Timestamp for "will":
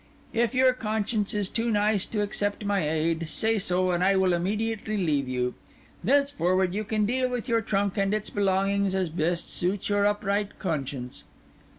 4.15-4.33